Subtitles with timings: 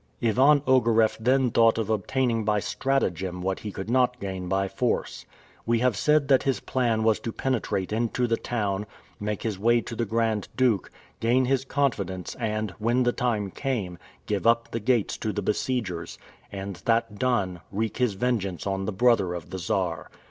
[0.19, 5.27] Ivan Ogareff then thought of obtaining by stratagem what he could not gain by force.
[5.63, 8.87] We have said that his plan was to penetrate into the town,
[9.19, 13.99] make his way to the Grand Duke, gain his confidence, and, when the time came,
[14.25, 16.17] give up the gates to the besiegers;
[16.51, 20.09] and, that done, wreak his vengeance on the brother of the Czar.